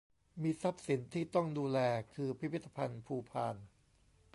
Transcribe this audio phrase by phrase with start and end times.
[0.41, 1.79] มีทรัพย์สินที่ต้องดูแล
[2.13, 3.55] คือพิพิธภัณฑ์ภูพาน